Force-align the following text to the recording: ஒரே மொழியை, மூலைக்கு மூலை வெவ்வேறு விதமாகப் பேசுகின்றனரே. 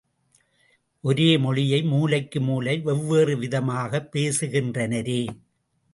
ஒரே 1.01 1.37
மொழியை, 1.37 1.83
மூலைக்கு 1.83 2.41
மூலை 2.41 2.79
வெவ்வேறு 2.79 3.37
விதமாகப் 3.37 4.15
பேசுகின்றனரே. 4.15 5.27